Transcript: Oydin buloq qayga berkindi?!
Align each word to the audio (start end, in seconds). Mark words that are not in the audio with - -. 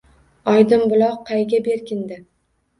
Oydin 0.53 0.87
buloq 0.95 1.21
qayga 1.29 1.63
berkindi?! 1.71 2.21